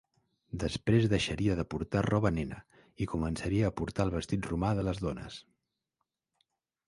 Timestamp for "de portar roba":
1.59-2.31